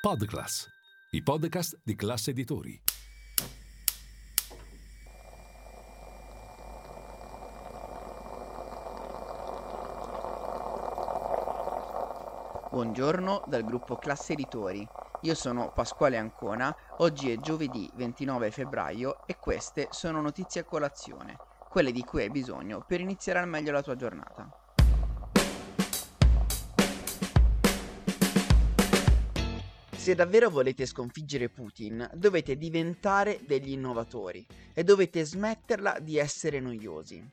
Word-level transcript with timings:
Podclass, 0.00 0.66
i 1.10 1.22
podcast 1.22 1.78
di 1.84 1.94
classe 1.94 2.30
editori. 2.30 2.82
Buongiorno 12.70 13.44
dal 13.46 13.62
gruppo 13.62 13.96
Classe 13.96 14.32
Editori. 14.32 14.88
Io 15.20 15.34
sono 15.34 15.70
Pasquale 15.70 16.16
Ancona, 16.16 16.74
oggi 17.00 17.30
è 17.30 17.36
giovedì 17.36 17.90
29 17.92 18.50
febbraio 18.50 19.26
e 19.26 19.36
queste 19.36 19.88
sono 19.90 20.22
notizie 20.22 20.62
a 20.62 20.64
colazione, 20.64 21.36
quelle 21.68 21.92
di 21.92 22.02
cui 22.04 22.22
hai 22.22 22.30
bisogno 22.30 22.82
per 22.88 23.02
iniziare 23.02 23.40
al 23.40 23.48
meglio 23.48 23.72
la 23.72 23.82
tua 23.82 23.96
giornata. 23.96 24.48
Se 30.10 30.16
davvero 30.16 30.50
volete 30.50 30.86
sconfiggere 30.86 31.48
Putin, 31.50 32.10
dovete 32.14 32.56
diventare 32.56 33.38
degli 33.46 33.70
innovatori 33.70 34.44
e 34.74 34.82
dovete 34.82 35.24
smetterla 35.24 36.00
di 36.00 36.18
essere 36.18 36.58
noiosi. 36.58 37.24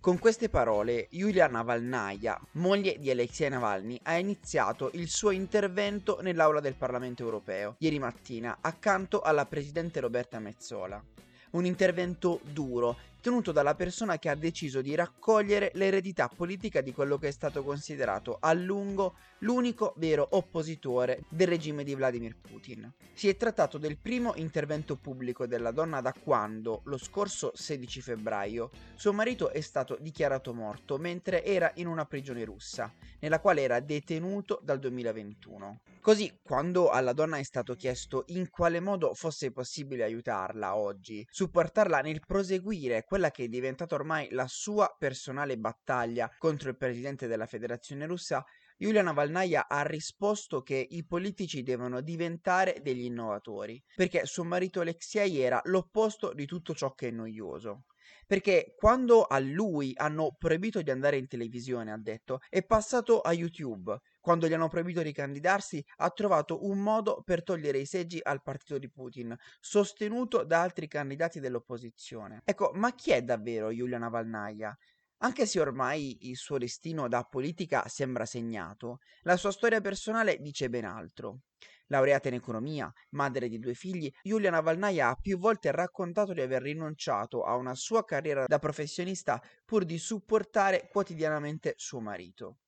Con 0.00 0.18
queste 0.18 0.48
parole, 0.48 1.08
Yulia 1.10 1.46
Navalnaya, 1.46 2.40
moglie 2.52 2.96
di 2.98 3.10
Alexei 3.10 3.50
Navalny, 3.50 4.00
ha 4.04 4.16
iniziato 4.16 4.88
il 4.94 5.08
suo 5.08 5.30
intervento 5.30 6.20
nell'aula 6.22 6.60
del 6.60 6.72
Parlamento 6.72 7.22
europeo 7.22 7.74
ieri 7.80 7.98
mattina 7.98 8.56
accanto 8.62 9.20
alla 9.20 9.44
presidente 9.44 10.00
Roberta 10.00 10.38
Mezzola. 10.38 11.04
Un 11.50 11.66
intervento 11.66 12.40
duro, 12.50 12.96
tenuto 13.22 13.52
dalla 13.52 13.76
persona 13.76 14.18
che 14.18 14.28
ha 14.28 14.34
deciso 14.34 14.82
di 14.82 14.96
raccogliere 14.96 15.70
l'eredità 15.74 16.28
politica 16.28 16.80
di 16.80 16.92
quello 16.92 17.16
che 17.18 17.28
è 17.28 17.30
stato 17.30 17.62
considerato 17.62 18.36
a 18.40 18.52
lungo 18.52 19.14
l'unico 19.38 19.94
vero 19.96 20.26
oppositore 20.32 21.22
del 21.28 21.46
regime 21.48 21.84
di 21.84 21.94
Vladimir 21.94 22.36
Putin. 22.36 22.92
Si 23.12 23.28
è 23.28 23.36
trattato 23.36 23.78
del 23.78 23.96
primo 23.96 24.32
intervento 24.36 24.96
pubblico 24.96 25.46
della 25.46 25.70
donna 25.70 26.00
da 26.00 26.12
quando, 26.12 26.82
lo 26.84 26.98
scorso 26.98 27.52
16 27.54 28.00
febbraio, 28.00 28.70
suo 28.94 29.12
marito 29.12 29.50
è 29.50 29.60
stato 29.60 29.96
dichiarato 30.00 30.52
morto 30.52 30.98
mentre 30.98 31.44
era 31.44 31.70
in 31.76 31.86
una 31.86 32.04
prigione 32.06 32.44
russa, 32.44 32.92
nella 33.20 33.40
quale 33.40 33.62
era 33.62 33.78
detenuto 33.80 34.60
dal 34.62 34.80
2021. 34.80 35.80
Così, 36.00 36.36
quando 36.42 36.90
alla 36.90 37.12
donna 37.12 37.36
è 37.36 37.44
stato 37.44 37.76
chiesto 37.76 38.24
in 38.28 38.50
quale 38.50 38.80
modo 38.80 39.14
fosse 39.14 39.52
possibile 39.52 40.02
aiutarla 40.02 40.74
oggi, 40.74 41.24
supportarla 41.30 42.00
nel 42.00 42.20
proseguire 42.26 43.04
quella 43.12 43.30
che 43.30 43.44
è 43.44 43.48
diventata 43.48 43.94
ormai 43.94 44.28
la 44.30 44.46
sua 44.48 44.96
personale 44.98 45.58
battaglia 45.58 46.34
contro 46.38 46.70
il 46.70 46.78
presidente 46.78 47.26
della 47.26 47.44
federazione 47.44 48.06
russa, 48.06 48.42
Yulia 48.78 49.02
Navalnaya 49.02 49.68
ha 49.68 49.82
risposto 49.82 50.62
che 50.62 50.86
i 50.88 51.04
politici 51.04 51.62
devono 51.62 52.00
diventare 52.00 52.78
degli 52.80 53.04
innovatori, 53.04 53.78
perché 53.94 54.24
suo 54.24 54.44
marito 54.44 54.80
Alexei 54.80 55.40
era 55.40 55.60
l'opposto 55.64 56.32
di 56.32 56.46
tutto 56.46 56.74
ciò 56.74 56.94
che 56.94 57.08
è 57.08 57.10
noioso. 57.10 57.84
Perché 58.26 58.72
quando 58.74 59.24
a 59.24 59.38
lui 59.40 59.92
hanno 59.94 60.34
proibito 60.38 60.80
di 60.80 60.90
andare 60.90 61.18
in 61.18 61.26
televisione, 61.26 61.92
ha 61.92 61.98
detto, 61.98 62.38
è 62.48 62.64
passato 62.64 63.20
a 63.20 63.34
YouTube. 63.34 63.94
Quando 64.22 64.46
gli 64.46 64.52
hanno 64.52 64.68
proibito 64.68 65.02
di 65.02 65.12
candidarsi, 65.12 65.84
ha 65.96 66.08
trovato 66.10 66.64
un 66.64 66.78
modo 66.78 67.22
per 67.24 67.42
togliere 67.42 67.78
i 67.78 67.86
seggi 67.86 68.20
al 68.22 68.40
partito 68.40 68.78
di 68.78 68.88
Putin, 68.88 69.36
sostenuto 69.58 70.44
da 70.44 70.62
altri 70.62 70.86
candidati 70.86 71.40
dell'opposizione. 71.40 72.40
Ecco, 72.44 72.70
ma 72.74 72.94
chi 72.94 73.10
è 73.10 73.22
davvero 73.22 73.72
Yulia 73.72 73.98
Navalnaya? 73.98 74.78
Anche 75.24 75.44
se 75.44 75.58
ormai 75.58 76.28
il 76.28 76.36
suo 76.36 76.56
destino 76.56 77.08
da 77.08 77.24
politica 77.24 77.88
sembra 77.88 78.24
segnato, 78.24 79.00
la 79.22 79.36
sua 79.36 79.50
storia 79.50 79.80
personale 79.80 80.36
dice 80.38 80.68
ben 80.68 80.84
altro. 80.84 81.40
Laureata 81.88 82.28
in 82.28 82.34
economia, 82.34 82.92
madre 83.10 83.48
di 83.48 83.58
due 83.58 83.74
figli, 83.74 84.08
Yulia 84.22 84.50
Navalnaya 84.50 85.08
ha 85.08 85.16
più 85.16 85.36
volte 85.36 85.72
raccontato 85.72 86.32
di 86.32 86.42
aver 86.42 86.62
rinunciato 86.62 87.42
a 87.42 87.56
una 87.56 87.74
sua 87.74 88.04
carriera 88.04 88.44
da 88.46 88.60
professionista 88.60 89.42
pur 89.64 89.84
di 89.84 89.98
supportare 89.98 90.88
quotidianamente 90.88 91.74
suo 91.76 92.00
marito. 92.00 92.58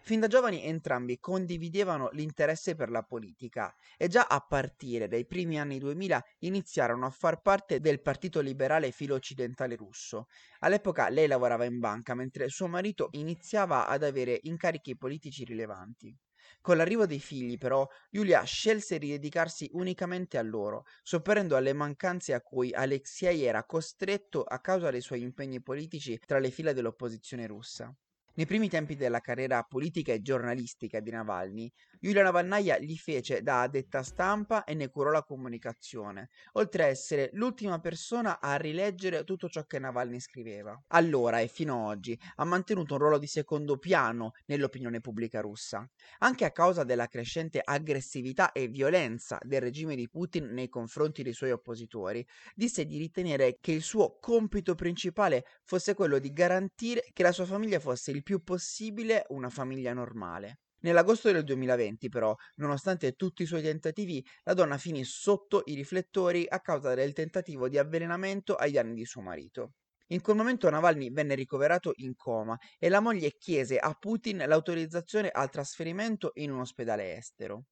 Fin 0.00 0.20
da 0.20 0.26
giovani 0.26 0.64
entrambi 0.64 1.18
condividevano 1.18 2.08
l'interesse 2.12 2.74
per 2.74 2.88
la 2.90 3.02
politica 3.02 3.74
e 3.96 4.08
già 4.08 4.26
a 4.26 4.40
partire 4.40 5.06
dai 5.06 5.26
primi 5.26 5.60
anni 5.60 5.78
2000 5.78 6.24
iniziarono 6.38 7.04
a 7.04 7.10
far 7.10 7.42
parte 7.42 7.78
del 7.78 8.00
Partito 8.00 8.40
Liberale 8.40 8.90
Filo-Occidentale 8.90 9.76
russo. 9.76 10.28
All'epoca 10.60 11.10
lei 11.10 11.26
lavorava 11.26 11.66
in 11.66 11.78
banca 11.78 12.14
mentre 12.14 12.48
suo 12.48 12.68
marito 12.68 13.08
iniziava 13.12 13.86
ad 13.86 14.02
avere 14.02 14.38
incarichi 14.44 14.96
politici 14.96 15.44
rilevanti. 15.44 16.16
Con 16.62 16.78
l'arrivo 16.78 17.04
dei 17.04 17.20
figli, 17.20 17.58
però, 17.58 17.86
Giulia 18.10 18.42
scelse 18.42 18.98
di 18.98 19.10
dedicarsi 19.10 19.68
unicamente 19.74 20.38
a 20.38 20.42
loro, 20.42 20.84
sopperendo 21.02 21.56
alle 21.56 21.74
mancanze 21.74 22.32
a 22.32 22.40
cui 22.40 22.72
Alexei 22.72 23.44
era 23.44 23.64
costretto 23.64 24.42
a 24.44 24.58
causa 24.60 24.90
dei 24.90 25.02
suoi 25.02 25.20
impegni 25.20 25.60
politici 25.60 26.18
tra 26.24 26.38
le 26.38 26.50
fila 26.50 26.72
dell'opposizione 26.72 27.46
russa. 27.46 27.94
Nei 28.38 28.46
primi 28.46 28.68
tempi 28.68 28.94
della 28.94 29.18
carriera 29.18 29.64
politica 29.64 30.12
e 30.12 30.22
giornalistica 30.22 31.00
di 31.00 31.10
Navalny, 31.10 31.68
Yulia 32.02 32.22
Navalnaya 32.22 32.78
gli 32.78 32.94
fece 32.94 33.42
da 33.42 33.62
addetta 33.62 34.04
stampa 34.04 34.62
e 34.62 34.74
ne 34.74 34.88
curò 34.90 35.10
la 35.10 35.24
comunicazione, 35.24 36.28
oltre 36.52 36.84
a 36.84 36.86
essere 36.86 37.30
l'ultima 37.32 37.80
persona 37.80 38.38
a 38.38 38.54
rileggere 38.54 39.24
tutto 39.24 39.48
ciò 39.48 39.64
che 39.64 39.80
Navalny 39.80 40.20
scriveva. 40.20 40.80
Allora 40.90 41.40
e 41.40 41.48
fino 41.48 41.90
ad 41.90 41.96
oggi 41.96 42.16
ha 42.36 42.44
mantenuto 42.44 42.94
un 42.94 43.00
ruolo 43.00 43.18
di 43.18 43.26
secondo 43.26 43.76
piano 43.76 44.30
nell'opinione 44.46 45.00
pubblica 45.00 45.40
russa, 45.40 45.84
anche 46.18 46.44
a 46.44 46.52
causa 46.52 46.84
della 46.84 47.08
crescente 47.08 47.60
aggressività 47.60 48.52
e 48.52 48.68
violenza 48.68 49.36
del 49.42 49.62
regime 49.62 49.96
di 49.96 50.08
Putin 50.08 50.52
nei 50.52 50.68
confronti 50.68 51.24
dei 51.24 51.32
suoi 51.32 51.50
oppositori, 51.50 52.24
disse 52.54 52.86
di 52.86 52.98
ritenere 52.98 53.58
che 53.60 53.72
il 53.72 53.82
suo 53.82 54.16
compito 54.20 54.76
principale 54.76 55.44
fosse 55.64 55.94
quello 55.94 56.20
di 56.20 56.32
garantire 56.32 57.04
che 57.12 57.24
la 57.24 57.32
sua 57.32 57.44
famiglia 57.44 57.80
fosse 57.80 58.12
il 58.12 58.26
più 58.28 58.42
possibile 58.42 59.24
una 59.30 59.48
famiglia 59.48 59.94
normale. 59.94 60.58
Nell'agosto 60.80 61.32
del 61.32 61.44
2020, 61.44 62.10
però, 62.10 62.36
nonostante 62.56 63.12
tutti 63.12 63.42
i 63.42 63.46
suoi 63.46 63.62
tentativi, 63.62 64.22
la 64.42 64.52
donna 64.52 64.76
finì 64.76 65.02
sotto 65.04 65.62
i 65.64 65.74
riflettori 65.74 66.44
a 66.46 66.60
causa 66.60 66.92
del 66.92 67.14
tentativo 67.14 67.70
di 67.70 67.78
avvelenamento 67.78 68.54
ai 68.54 68.72
danni 68.72 68.92
di 68.92 69.06
suo 69.06 69.22
marito. 69.22 69.76
In 70.08 70.20
quel 70.20 70.36
momento 70.36 70.68
Navalny 70.68 71.10
venne 71.10 71.34
ricoverato 71.34 71.92
in 71.96 72.14
coma 72.16 72.54
e 72.78 72.90
la 72.90 73.00
moglie 73.00 73.34
chiese 73.38 73.78
a 73.78 73.94
Putin 73.98 74.44
l'autorizzazione 74.46 75.30
al 75.30 75.48
trasferimento 75.48 76.32
in 76.34 76.50
un 76.50 76.60
ospedale 76.60 77.16
estero. 77.16 77.64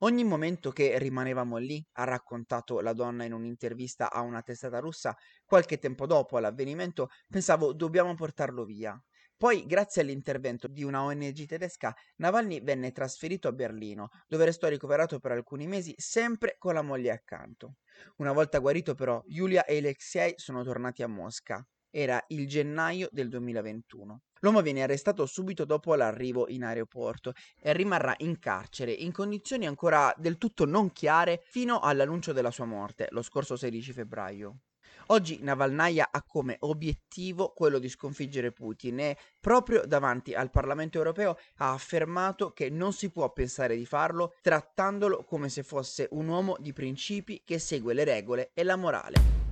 Ogni 0.00 0.24
momento 0.24 0.72
che 0.72 0.98
rimanevamo 0.98 1.56
lì, 1.56 1.82
ha 1.92 2.04
raccontato 2.04 2.80
la 2.80 2.92
donna 2.92 3.24
in 3.24 3.32
un'intervista 3.32 4.12
a 4.12 4.20
una 4.20 4.42
testata 4.42 4.78
russa, 4.78 5.16
qualche 5.46 5.78
tempo 5.78 6.04
dopo 6.04 6.38
l'avvenimento, 6.38 7.08
pensavo 7.30 7.72
dobbiamo 7.72 8.14
portarlo 8.14 8.66
via. 8.66 8.94
Poi, 9.38 9.66
grazie 9.66 10.00
all'intervento 10.00 10.66
di 10.66 10.82
una 10.82 11.02
ONG 11.02 11.44
tedesca, 11.44 11.94
Navalny 12.16 12.62
venne 12.62 12.90
trasferito 12.92 13.48
a 13.48 13.52
Berlino, 13.52 14.08
dove 14.26 14.46
restò 14.46 14.66
ricoverato 14.68 15.18
per 15.18 15.32
alcuni 15.32 15.66
mesi, 15.66 15.94
sempre 15.98 16.56
con 16.58 16.72
la 16.72 16.80
moglie 16.80 17.10
accanto. 17.10 17.76
Una 18.16 18.32
volta 18.32 18.58
guarito, 18.60 18.94
però, 18.94 19.22
Yulia 19.26 19.64
e 19.66 19.76
Alexei 19.76 20.32
sono 20.36 20.62
tornati 20.64 21.02
a 21.02 21.06
Mosca. 21.06 21.66
Era 21.90 22.22
il 22.28 22.46
gennaio 22.48 23.08
del 23.10 23.28
2021. 23.28 24.22
L'uomo 24.40 24.62
viene 24.62 24.82
arrestato 24.82 25.26
subito 25.26 25.66
dopo 25.66 25.94
l'arrivo 25.94 26.48
in 26.48 26.64
aeroporto 26.64 27.32
e 27.60 27.74
rimarrà 27.74 28.14
in 28.18 28.38
carcere 28.38 28.92
in 28.92 29.12
condizioni 29.12 29.66
ancora 29.66 30.14
del 30.16 30.38
tutto 30.38 30.64
non 30.64 30.92
chiare 30.92 31.42
fino 31.44 31.80
all'annuncio 31.80 32.32
della 32.32 32.50
sua 32.50 32.64
morte, 32.64 33.08
lo 33.10 33.20
scorso 33.20 33.56
16 33.56 33.92
febbraio. 33.92 34.60
Oggi 35.08 35.38
Navalnaya 35.40 36.08
ha 36.10 36.24
come 36.24 36.56
obiettivo 36.60 37.52
quello 37.54 37.78
di 37.78 37.88
sconfiggere 37.88 38.50
Putin 38.50 38.98
e 38.98 39.16
proprio 39.38 39.86
davanti 39.86 40.34
al 40.34 40.50
Parlamento 40.50 40.98
europeo 40.98 41.38
ha 41.58 41.72
affermato 41.72 42.50
che 42.50 42.70
non 42.70 42.92
si 42.92 43.10
può 43.10 43.30
pensare 43.32 43.76
di 43.76 43.86
farlo 43.86 44.34
trattandolo 44.42 45.22
come 45.22 45.48
se 45.48 45.62
fosse 45.62 46.08
un 46.10 46.26
uomo 46.26 46.56
di 46.58 46.72
principi 46.72 47.42
che 47.44 47.60
segue 47.60 47.94
le 47.94 48.02
regole 48.02 48.50
e 48.52 48.64
la 48.64 48.74
morale. 48.74 49.45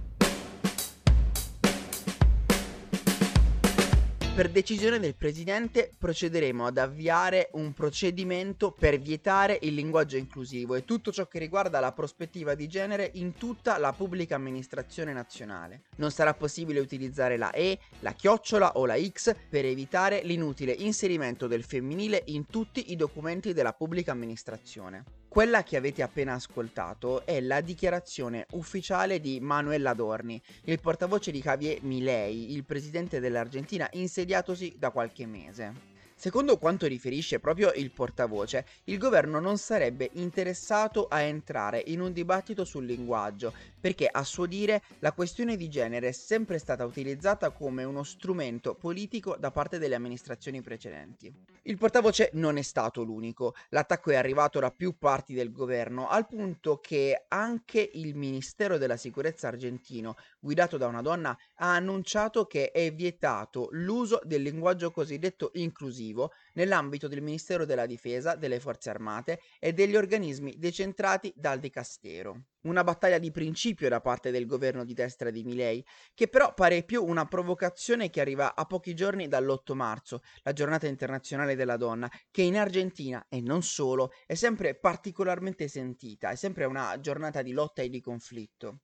Per 4.34 4.50
decisione 4.50 4.98
del 4.98 5.14
Presidente 5.14 5.92
procederemo 5.96 6.66
ad 6.66 6.78
avviare 6.78 7.50
un 7.52 7.72
procedimento 7.72 8.72
per 8.72 8.98
vietare 8.98 9.60
il 9.62 9.74
linguaggio 9.74 10.16
inclusivo 10.16 10.74
e 10.74 10.84
tutto 10.84 11.12
ciò 11.12 11.28
che 11.28 11.38
riguarda 11.38 11.78
la 11.78 11.92
prospettiva 11.92 12.56
di 12.56 12.66
genere 12.66 13.08
in 13.14 13.34
tutta 13.36 13.78
la 13.78 13.92
pubblica 13.92 14.34
amministrazione 14.34 15.12
nazionale. 15.12 15.82
Non 15.98 16.10
sarà 16.10 16.34
possibile 16.34 16.80
utilizzare 16.80 17.36
la 17.36 17.52
E, 17.52 17.78
la 18.00 18.10
chiocciola 18.10 18.72
o 18.72 18.86
la 18.86 19.00
X 19.00 19.36
per 19.48 19.66
evitare 19.66 20.22
l'inutile 20.24 20.72
inserimento 20.72 21.46
del 21.46 21.62
femminile 21.62 22.24
in 22.26 22.46
tutti 22.46 22.90
i 22.90 22.96
documenti 22.96 23.52
della 23.52 23.72
pubblica 23.72 24.10
amministrazione. 24.10 25.23
Quella 25.34 25.64
che 25.64 25.76
avete 25.76 26.00
appena 26.02 26.34
ascoltato 26.34 27.26
è 27.26 27.40
la 27.40 27.60
dichiarazione 27.60 28.46
ufficiale 28.52 29.18
di 29.18 29.40
Manuel 29.40 29.84
Adorni, 29.84 30.40
il 30.66 30.78
portavoce 30.78 31.32
di 31.32 31.40
Javier 31.40 31.82
Milei, 31.82 32.52
il 32.52 32.64
presidente 32.64 33.18
dell'Argentina 33.18 33.88
insediatosi 33.94 34.76
da 34.78 34.90
qualche 34.90 35.26
mese. 35.26 35.93
Secondo 36.16 36.58
quanto 36.58 36.86
riferisce 36.86 37.40
proprio 37.40 37.72
il 37.74 37.90
portavoce, 37.90 38.64
il 38.84 38.98
governo 38.98 39.40
non 39.40 39.58
sarebbe 39.58 40.10
interessato 40.14 41.06
a 41.08 41.20
entrare 41.20 41.82
in 41.86 42.00
un 42.00 42.12
dibattito 42.12 42.64
sul 42.64 42.86
linguaggio, 42.86 43.52
perché 43.78 44.08
a 44.10 44.22
suo 44.22 44.46
dire 44.46 44.82
la 45.00 45.12
questione 45.12 45.56
di 45.56 45.68
genere 45.68 46.08
è 46.08 46.12
sempre 46.12 46.58
stata 46.58 46.84
utilizzata 46.84 47.50
come 47.50 47.84
uno 47.84 48.04
strumento 48.04 48.74
politico 48.74 49.36
da 49.38 49.50
parte 49.50 49.78
delle 49.78 49.96
amministrazioni 49.96 50.62
precedenti. 50.62 51.32
Il 51.66 51.78
portavoce 51.78 52.30
non 52.34 52.58
è 52.58 52.62
stato 52.62 53.02
l'unico, 53.02 53.54
l'attacco 53.70 54.10
è 54.10 54.16
arrivato 54.16 54.60
da 54.60 54.70
più 54.70 54.96
parti 54.96 55.34
del 55.34 55.50
governo, 55.50 56.08
al 56.08 56.26
punto 56.26 56.78
che 56.78 57.24
anche 57.28 57.90
il 57.94 58.14
Ministero 58.14 58.78
della 58.78 58.96
Sicurezza 58.96 59.48
argentino, 59.48 60.16
guidato 60.38 60.76
da 60.76 60.86
una 60.86 61.02
donna, 61.02 61.36
ha 61.56 61.74
annunciato 61.74 62.46
che 62.46 62.70
è 62.70 62.92
vietato 62.94 63.68
l'uso 63.72 64.20
del 64.24 64.42
linguaggio 64.42 64.90
cosiddetto 64.90 65.50
inclusivo 65.54 66.03
operativo 66.04 66.32
nell'ambito 66.54 67.08
del 67.08 67.22
Ministero 67.22 67.64
della 67.64 67.86
Difesa, 67.86 68.34
delle 68.34 68.60
Forze 68.60 68.90
Armate 68.90 69.40
e 69.58 69.72
degli 69.72 69.96
organismi 69.96 70.56
decentrati 70.58 71.32
dal 71.34 71.58
Dicastero. 71.58 72.44
Una 72.64 72.84
battaglia 72.84 73.18
di 73.18 73.30
principio 73.30 73.88
da 73.88 74.00
parte 74.00 74.30
del 74.30 74.46
governo 74.46 74.84
di 74.84 74.94
destra 74.94 75.30
di 75.30 75.44
Milei, 75.44 75.84
che 76.14 76.28
però 76.28 76.54
pare 76.54 76.82
più 76.82 77.04
una 77.04 77.26
provocazione 77.26 78.08
che 78.08 78.20
arriva 78.20 78.54
a 78.54 78.64
pochi 78.64 78.94
giorni 78.94 79.28
dall'8 79.28 79.74
marzo, 79.74 80.22
la 80.42 80.52
giornata 80.52 80.86
internazionale 80.86 81.56
della 81.56 81.76
donna, 81.76 82.10
che 82.30 82.42
in 82.42 82.56
Argentina 82.56 83.26
e 83.28 83.40
non 83.42 83.62
solo 83.62 84.12
è 84.26 84.34
sempre 84.34 84.78
particolarmente 84.78 85.68
sentita, 85.68 86.30
è 86.30 86.36
sempre 86.36 86.64
una 86.64 86.98
giornata 87.00 87.42
di 87.42 87.52
lotta 87.52 87.82
e 87.82 87.90
di 87.90 88.00
conflitto. 88.00 88.83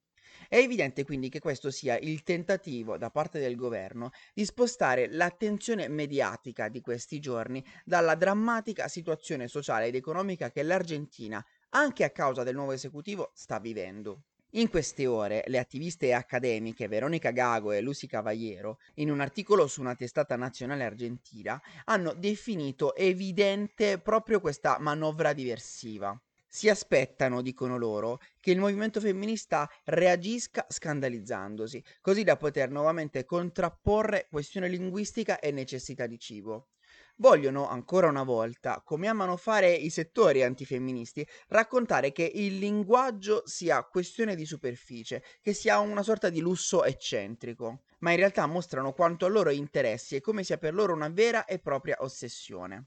È 0.50 0.56
evidente 0.56 1.04
quindi 1.04 1.28
che 1.28 1.38
questo 1.38 1.70
sia 1.70 1.96
il 1.96 2.24
tentativo 2.24 2.98
da 2.98 3.08
parte 3.08 3.38
del 3.38 3.54
governo 3.54 4.10
di 4.34 4.44
spostare 4.44 5.06
l'attenzione 5.08 5.86
mediatica 5.86 6.68
di 6.68 6.80
questi 6.80 7.20
giorni 7.20 7.64
dalla 7.84 8.16
drammatica 8.16 8.88
situazione 8.88 9.46
sociale 9.46 9.86
ed 9.86 9.94
economica 9.94 10.50
che 10.50 10.64
l'Argentina, 10.64 11.40
anche 11.68 12.02
a 12.02 12.10
causa 12.10 12.42
del 12.42 12.56
nuovo 12.56 12.72
esecutivo, 12.72 13.30
sta 13.32 13.60
vivendo. 13.60 14.24
In 14.54 14.68
queste 14.70 15.06
ore 15.06 15.44
le 15.46 15.60
attiviste 15.60 16.12
accademiche 16.12 16.88
Veronica 16.88 17.30
Gago 17.30 17.70
e 17.70 17.80
Lucy 17.80 18.08
Cavaliero, 18.08 18.78
in 18.94 19.08
un 19.08 19.20
articolo 19.20 19.68
su 19.68 19.80
una 19.80 19.94
testata 19.94 20.34
nazionale 20.34 20.82
argentina, 20.82 21.62
hanno 21.84 22.12
definito 22.12 22.96
evidente 22.96 24.00
proprio 24.00 24.40
questa 24.40 24.80
manovra 24.80 25.32
diversiva. 25.32 26.20
Si 26.52 26.68
aspettano, 26.68 27.42
dicono 27.42 27.78
loro, 27.78 28.18
che 28.40 28.50
il 28.50 28.58
movimento 28.58 28.98
femminista 28.98 29.70
reagisca 29.84 30.66
scandalizzandosi, 30.68 31.80
così 32.00 32.24
da 32.24 32.36
poter 32.36 32.70
nuovamente 32.70 33.24
contrapporre 33.24 34.26
questione 34.28 34.66
linguistica 34.66 35.38
e 35.38 35.52
necessità 35.52 36.08
di 36.08 36.18
cibo. 36.18 36.70
Vogliono, 37.18 37.68
ancora 37.68 38.08
una 38.08 38.24
volta, 38.24 38.82
come 38.84 39.06
amano 39.06 39.36
fare 39.36 39.72
i 39.72 39.90
settori 39.90 40.42
antifemministi, 40.42 41.24
raccontare 41.46 42.10
che 42.10 42.28
il 42.34 42.58
linguaggio 42.58 43.42
sia 43.46 43.84
questione 43.84 44.34
di 44.34 44.44
superficie, 44.44 45.22
che 45.40 45.52
sia 45.52 45.78
una 45.78 46.02
sorta 46.02 46.30
di 46.30 46.40
lusso 46.40 46.82
eccentrico, 46.82 47.82
ma 48.00 48.10
in 48.10 48.16
realtà 48.16 48.44
mostrano 48.46 48.92
quanto 48.92 49.24
a 49.24 49.28
loro 49.28 49.50
interessi 49.50 50.16
e 50.16 50.20
come 50.20 50.42
sia 50.42 50.58
per 50.58 50.74
loro 50.74 50.94
una 50.94 51.10
vera 51.10 51.44
e 51.44 51.60
propria 51.60 51.98
ossessione 52.00 52.86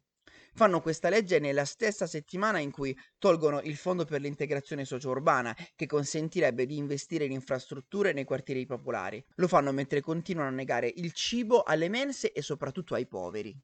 fanno 0.53 0.81
questa 0.81 1.09
legge 1.09 1.39
nella 1.39 1.65
stessa 1.65 2.07
settimana 2.07 2.59
in 2.59 2.71
cui 2.71 2.95
tolgono 3.17 3.61
il 3.61 3.75
fondo 3.75 4.05
per 4.05 4.21
l'integrazione 4.21 4.85
socio-urbana, 4.85 5.55
che 5.75 5.85
consentirebbe 5.85 6.65
di 6.65 6.77
investire 6.77 7.25
in 7.25 7.31
infrastrutture 7.31 8.13
nei 8.13 8.23
quartieri 8.23 8.65
popolari. 8.65 9.23
Lo 9.35 9.47
fanno 9.47 9.71
mentre 9.71 10.01
continuano 10.01 10.49
a 10.49 10.53
negare 10.53 10.91
il 10.95 11.11
cibo 11.13 11.63
alle 11.63 11.89
mense 11.89 12.31
e 12.31 12.41
soprattutto 12.41 12.95
ai 12.95 13.07
poveri. 13.07 13.59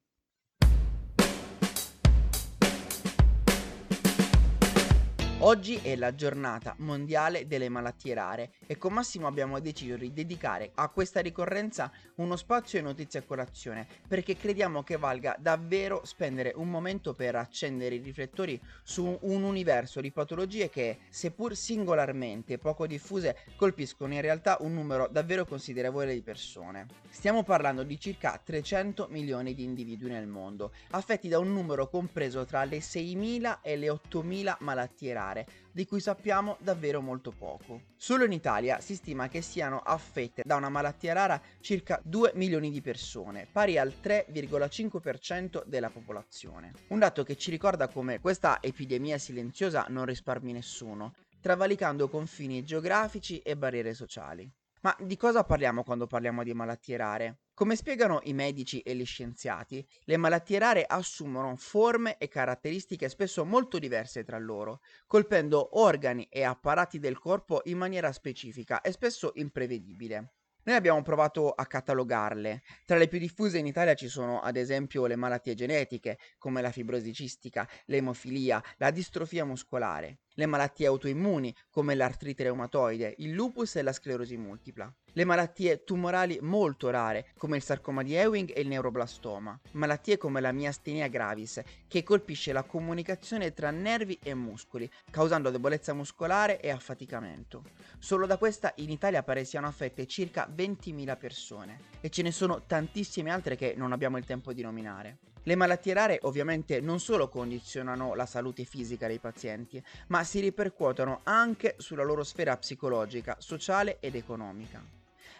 Oggi 5.41 5.79
è 5.81 5.95
la 5.95 6.13
giornata 6.15 6.75
mondiale 6.79 7.47
delle 7.47 7.69
malattie 7.69 8.13
rare 8.13 8.51
e 8.67 8.77
con 8.77 8.91
Massimo 8.91 9.25
abbiamo 9.25 9.61
deciso 9.61 9.95
di 9.95 10.11
dedicare 10.11 10.71
a 10.73 10.89
questa 10.89 11.21
ricorrenza 11.21 11.89
uno 12.15 12.35
spazio 12.35 12.77
e 12.77 12.81
notizie 12.81 13.21
a 13.21 13.23
colazione 13.23 13.87
perché 14.05 14.35
crediamo 14.35 14.83
che 14.83 14.97
valga 14.97 15.37
davvero 15.39 16.01
spendere 16.03 16.51
un 16.57 16.69
momento 16.69 17.13
per 17.13 17.35
accendere 17.35 17.95
i 17.95 17.99
riflettori 17.99 18.59
su 18.83 19.17
un 19.21 19.43
universo 19.43 20.01
di 20.01 20.11
patologie 20.11 20.69
che, 20.69 20.97
seppur 21.07 21.55
singolarmente 21.55 22.57
poco 22.57 22.85
diffuse, 22.85 23.37
colpiscono 23.55 24.13
in 24.15 24.21
realtà 24.21 24.57
un 24.59 24.73
numero 24.73 25.07
davvero 25.09 25.45
considerevole 25.45 26.13
di 26.13 26.21
persone. 26.21 26.85
Stiamo 27.09 27.43
parlando 27.43 27.83
di 27.83 27.97
circa 27.97 28.41
300 28.43 29.07
milioni 29.09 29.53
di 29.53 29.63
individui 29.63 30.09
nel 30.09 30.27
mondo, 30.27 30.73
affetti 30.89 31.29
da 31.29 31.39
un 31.39 31.53
numero 31.53 31.87
compreso 31.87 32.43
tra 32.43 32.65
le 32.65 32.79
6.000 32.79 33.59
e 33.61 33.77
le 33.77 33.87
8.000 33.87 34.57
malattie 34.59 35.13
rare 35.13 35.27
rare, 35.29 35.47
di 35.71 35.85
cui 35.85 35.99
sappiamo 35.99 36.57
davvero 36.59 37.01
molto 37.01 37.31
poco. 37.31 37.81
Solo 37.95 38.25
in 38.25 38.31
Italia 38.31 38.79
si 38.79 38.95
stima 38.95 39.27
che 39.27 39.41
siano 39.41 39.79
affette 39.79 40.41
da 40.45 40.55
una 40.55 40.69
malattia 40.69 41.13
rara 41.13 41.41
circa 41.59 41.99
2 42.03 42.31
milioni 42.35 42.71
di 42.71 42.81
persone, 42.81 43.47
pari 43.51 43.77
al 43.77 43.93
3,5% 44.01 45.63
della 45.65 45.89
popolazione. 45.89 46.73
Un 46.87 46.99
dato 46.99 47.23
che 47.23 47.37
ci 47.37 47.51
ricorda 47.51 47.87
come 47.87 48.19
questa 48.19 48.59
epidemia 48.61 49.17
silenziosa 49.17 49.85
non 49.89 50.05
risparmi 50.05 50.51
nessuno, 50.51 51.13
travalicando 51.41 52.09
confini 52.09 52.63
geografici 52.63 53.39
e 53.39 53.55
barriere 53.55 53.93
sociali. 53.93 54.49
Ma 54.81 54.95
di 54.99 55.17
cosa 55.17 55.43
parliamo 55.43 55.83
quando 55.83 56.07
parliamo 56.07 56.41
di 56.43 56.53
malattie 56.53 56.95
rare? 56.95 57.39
Come 57.59 57.75
spiegano 57.75 58.21
i 58.23 58.31
medici 58.31 58.79
e 58.79 58.95
gli 58.95 59.03
scienziati, 59.03 59.85
le 60.05 60.15
malattie 60.15 60.59
rare 60.59 60.85
assumono 60.87 61.57
forme 61.57 62.17
e 62.17 62.29
caratteristiche 62.29 63.09
spesso 63.09 63.43
molto 63.43 63.79
diverse 63.79 64.23
tra 64.23 64.37
loro, 64.37 64.79
colpendo 65.05 65.77
organi 65.77 66.25
e 66.31 66.43
apparati 66.43 66.99
del 66.99 67.19
corpo 67.19 67.59
in 67.65 67.77
maniera 67.77 68.13
specifica 68.13 68.79
e 68.79 68.93
spesso 68.93 69.33
imprevedibile. 69.35 70.35
Noi 70.63 70.75
abbiamo 70.77 71.01
provato 71.01 71.51
a 71.51 71.65
catalogarle. 71.65 72.61
Tra 72.85 72.95
le 72.95 73.09
più 73.09 73.19
diffuse 73.19 73.57
in 73.57 73.65
Italia 73.65 73.93
ci 73.93 74.07
sono 74.07 74.39
ad 74.39 74.55
esempio 74.55 75.05
le 75.05 75.17
malattie 75.17 75.53
genetiche, 75.53 76.17
come 76.37 76.61
la 76.61 76.71
fibrosi 76.71 77.11
cistica, 77.11 77.67
l'emofilia, 77.87 78.63
la 78.77 78.89
distrofia 78.89 79.43
muscolare, 79.43 80.19
le 80.39 80.45
malattie 80.45 80.87
autoimmuni, 80.87 81.53
come 81.69 81.95
l'artrite 81.95 82.43
reumatoide, 82.43 83.13
il 83.17 83.33
lupus 83.33 83.75
e 83.75 83.81
la 83.81 83.91
sclerosi 83.91 84.37
multipla, 84.37 84.89
le 85.11 85.25
malattie 85.25 85.83
tumorali 85.83 86.39
molto 86.41 86.89
rare, 86.89 87.27
come 87.37 87.57
il 87.57 87.61
sarcoma 87.61 88.03
di 88.03 88.13
Ewing 88.13 88.53
e 88.55 88.61
il 88.61 88.69
neuroblastoma, 88.69 89.59
malattie 89.71 90.17
come 90.17 90.39
la 90.39 90.53
miastenia 90.53 91.09
gravis, 91.09 91.61
che 91.89 92.03
colpisce 92.03 92.53
la 92.53 92.63
comunicazione 92.63 93.53
tra 93.53 93.69
nervi 93.69 94.17
e 94.23 94.33
muscoli, 94.33 94.89
causando 95.11 95.49
debolezza 95.49 95.93
muscolare 95.93 96.61
e 96.61 96.69
affaticamento. 96.69 97.63
Solo 97.97 98.25
da 98.25 98.37
questa 98.37 98.71
in 98.77 98.91
Italia 98.91 99.23
pare 99.23 99.43
siano 99.43 99.67
affette 99.67 100.07
circa 100.07 100.47
20.000 100.49 101.17
persone 101.17 101.79
e 101.99 102.09
ce 102.09 102.21
ne 102.21 102.31
sono 102.31 102.63
tantissime 102.65 103.29
altre 103.29 103.57
che 103.57 103.73
non 103.75 103.91
abbiamo 103.91 104.17
il 104.17 104.23
tempo 104.23 104.53
di 104.53 104.61
nominare. 104.61 105.17
Le 105.49 105.55
malattie 105.55 105.95
rare 105.95 106.19
ovviamente 106.21 106.79
non 106.79 106.99
solo 106.99 107.27
condizionano 107.27 108.13
la 108.13 108.27
salute 108.27 108.65
fisica 108.65 109.07
dei 109.07 109.17
pazienti, 109.17 109.83
ma 110.09 110.23
si 110.23 110.41
ripercuotono 110.41 111.21
anche 111.23 111.73
sulla 111.79 112.03
loro 112.03 112.23
sfera 112.23 112.55
psicologica, 112.55 113.35
sociale 113.39 113.97
ed 113.99 114.13
economica. 114.13 114.79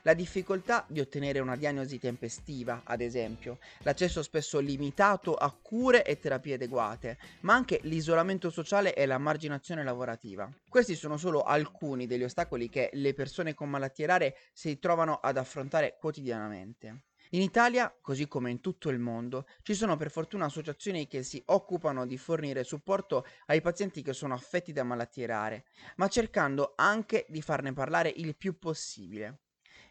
La 0.02 0.16
difficoltà 0.16 0.84
di 0.88 1.00
ottenere 1.00 1.38
una 1.38 1.56
diagnosi 1.56 2.00
tempestiva, 2.00 2.82
ad 2.86 3.02
esempio, 3.02 3.60
l'accesso 3.84 4.24
spesso 4.24 4.58
limitato 4.58 5.36
a 5.36 5.56
cure 5.62 6.04
e 6.04 6.18
terapie 6.18 6.56
adeguate, 6.56 7.20
ma 7.42 7.54
anche 7.54 7.80
l'isolamento 7.84 8.50
sociale 8.50 8.96
e 8.96 9.06
la 9.06 9.20
marginazione 9.20 9.84
lavorativa. 9.84 10.50
Questi 10.68 10.96
sono 10.96 11.18
solo 11.18 11.44
alcuni 11.44 12.08
degli 12.08 12.24
ostacoli 12.24 12.68
che 12.68 12.90
le 12.94 13.14
persone 13.14 13.54
con 13.54 13.70
malattie 13.70 14.08
rare 14.08 14.38
si 14.54 14.80
trovano 14.80 15.20
ad 15.22 15.38
affrontare 15.38 15.98
quotidianamente. 16.00 17.04
In 17.34 17.42
Italia, 17.42 17.96
così 18.02 18.28
come 18.28 18.50
in 18.50 18.60
tutto 18.60 18.90
il 18.90 18.98
mondo, 18.98 19.46
ci 19.62 19.76
sono 19.76 19.96
per 19.98 20.10
fortuna 20.10 20.46
associazioni 20.46 21.06
che 21.06 21.22
si 21.22 21.40
occupano 21.48 22.08
di 22.08 22.18
fornire 22.18 22.64
supporto 22.64 23.24
ai 23.46 23.62
pazienti 23.62 24.02
che 24.02 24.14
sono 24.14 24.34
affetti 24.34 24.72
da 24.72 24.84
malattie 24.84 25.28
rare, 25.28 25.66
ma 25.98 26.08
cercando 26.08 26.74
anche 26.76 27.28
di 27.30 27.44
farne 27.44 27.72
parlare 27.72 28.12
il 28.16 28.36
più 28.36 28.58
possibile. 28.58 29.42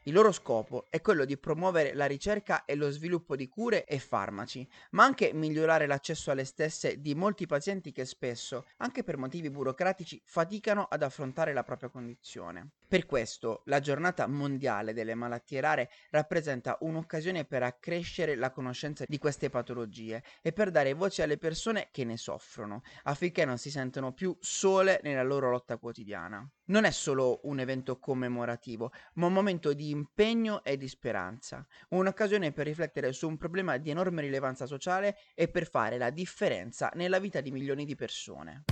Il 0.08 0.14
loro 0.14 0.32
scopo 0.32 0.86
è 0.90 1.00
quello 1.00 1.24
di 1.24 1.36
promuovere 1.38 1.94
la 1.94 2.06
ricerca 2.06 2.64
e 2.64 2.74
lo 2.74 2.90
sviluppo 2.90 3.36
di 3.36 3.46
cure 3.46 3.84
e 3.84 3.98
farmaci, 4.00 4.66
ma 4.92 5.04
anche 5.04 5.32
migliorare 5.32 5.86
l'accesso 5.86 6.32
alle 6.32 6.44
stesse 6.44 7.00
di 7.00 7.14
molti 7.14 7.46
pazienti 7.46 7.92
che 7.92 8.04
spesso, 8.04 8.66
anche 8.78 9.04
per 9.04 9.16
motivi 9.16 9.50
burocratici, 9.50 10.20
faticano 10.24 10.88
ad 10.90 11.02
affrontare 11.02 11.52
la 11.52 11.62
propria 11.62 11.90
condizione. 11.90 12.70
Per 12.88 13.04
questo 13.04 13.60
la 13.66 13.80
giornata 13.80 14.26
mondiale 14.26 14.94
delle 14.94 15.14
malattie 15.14 15.60
rare 15.60 15.90
rappresenta 16.08 16.78
un'occasione 16.80 17.44
per 17.44 17.62
accrescere 17.62 18.34
la 18.34 18.50
conoscenza 18.50 19.04
di 19.06 19.18
queste 19.18 19.50
patologie 19.50 20.22
e 20.40 20.54
per 20.54 20.70
dare 20.70 20.94
voce 20.94 21.22
alle 21.22 21.36
persone 21.36 21.88
che 21.90 22.04
ne 22.04 22.16
soffrono, 22.16 22.80
affinché 23.02 23.44
non 23.44 23.58
si 23.58 23.70
sentano 23.70 24.14
più 24.14 24.34
sole 24.40 25.00
nella 25.02 25.22
loro 25.22 25.50
lotta 25.50 25.76
quotidiana. 25.76 26.50
Non 26.68 26.84
è 26.84 26.90
solo 26.90 27.40
un 27.42 27.60
evento 27.60 27.98
commemorativo, 27.98 28.90
ma 29.14 29.26
un 29.26 29.34
momento 29.34 29.74
di 29.74 29.90
impegno 29.90 30.64
e 30.64 30.78
di 30.78 30.88
speranza, 30.88 31.66
un'occasione 31.90 32.52
per 32.52 32.64
riflettere 32.64 33.12
su 33.12 33.28
un 33.28 33.36
problema 33.36 33.76
di 33.76 33.90
enorme 33.90 34.22
rilevanza 34.22 34.64
sociale 34.64 35.18
e 35.34 35.48
per 35.48 35.68
fare 35.68 35.98
la 35.98 36.08
differenza 36.08 36.90
nella 36.94 37.18
vita 37.18 37.42
di 37.42 37.50
milioni 37.50 37.84
di 37.84 37.96
persone. 37.96 38.64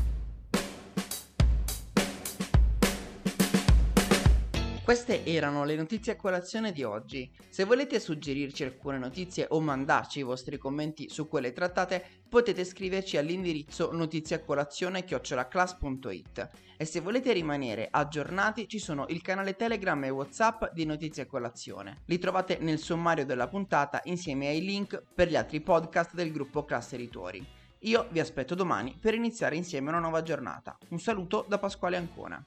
Queste 4.87 5.27
erano 5.27 5.65
le 5.65 5.75
notizie 5.75 6.13
a 6.13 6.17
colazione 6.17 6.71
di 6.71 6.85
oggi. 6.85 7.29
Se 7.49 7.65
volete 7.65 7.99
suggerirci 7.99 8.63
alcune 8.63 8.99
notizie 8.99 9.49
o 9.51 9.59
mandarci 9.59 10.21
i 10.21 10.23
vostri 10.23 10.59
commenti 10.59 11.09
su 11.09 11.27
quelle 11.27 11.53
trattate, 11.53 12.23
potete 12.29 12.65
scriverci 12.65 13.17
all'indirizzo 13.17 13.91
notiziacolazione.it 13.91 16.51
e 16.77 16.85
se 16.85 17.01
volete 17.01 17.33
rimanere 17.33 17.89
aggiornati 17.91 18.69
ci 18.69 18.79
sono 18.79 19.07
il 19.09 19.23
canale 19.23 19.57
Telegram 19.57 20.05
e 20.05 20.11
Whatsapp 20.11 20.67
di 20.73 20.85
Notizie 20.85 21.25
a 21.25 21.27
Colazione. 21.27 22.03
Li 22.05 22.21
trovate 22.21 22.59
nel 22.61 22.79
sommario 22.79 23.27
della 23.27 23.49
puntata 23.49 24.01
insieme 24.05 24.47
ai 24.47 24.63
link 24.63 25.03
per 25.13 25.29
gli 25.29 25.35
altri 25.35 25.63
podcast 25.63 26.15
del 26.15 26.31
gruppo 26.31 26.65
Classe 26.65 26.95
Editori. 26.95 27.45
Io 27.81 28.07
vi 28.11 28.21
aspetto 28.21 28.55
domani 28.55 28.97
per 29.01 29.15
iniziare 29.15 29.57
insieme 29.57 29.89
una 29.89 29.99
nuova 29.99 30.23
giornata. 30.23 30.79
Un 30.91 31.01
saluto 31.01 31.45
da 31.49 31.59
Pasquale 31.59 31.97
Ancona. 31.97 32.47